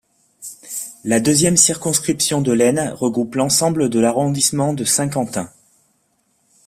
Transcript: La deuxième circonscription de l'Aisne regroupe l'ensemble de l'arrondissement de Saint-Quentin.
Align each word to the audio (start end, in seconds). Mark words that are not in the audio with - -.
La 1.03 1.19
deuxième 1.19 1.57
circonscription 1.57 2.41
de 2.41 2.51
l'Aisne 2.51 2.91
regroupe 2.97 3.35
l'ensemble 3.35 3.87
de 3.87 3.99
l'arrondissement 3.99 4.73
de 4.73 4.83
Saint-Quentin. 4.83 5.51